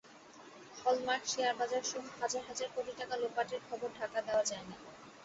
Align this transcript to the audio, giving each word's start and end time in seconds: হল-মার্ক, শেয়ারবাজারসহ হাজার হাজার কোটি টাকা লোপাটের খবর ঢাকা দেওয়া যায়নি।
হল-মার্ক, 0.77 1.23
শেয়ারবাজারসহ 1.27 2.03
হাজার 2.19 2.43
হাজার 2.49 2.69
কোটি 2.75 2.93
টাকা 2.99 3.15
লোপাটের 3.17 3.61
খবর 3.67 3.89
ঢাকা 3.99 4.19
দেওয়া 4.21 4.43
যায়নি। 4.43 4.75